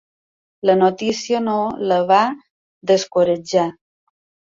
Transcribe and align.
La 0.69 0.75
notícia 0.79 1.43
no 1.49 1.59
la 1.93 2.01
va 2.15 2.25
descoratjar. 2.97 3.71